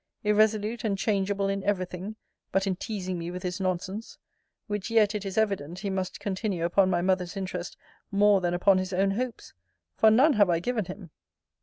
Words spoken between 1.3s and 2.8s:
in every thing, but in